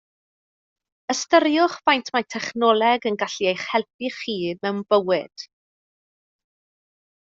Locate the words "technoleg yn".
2.37-3.19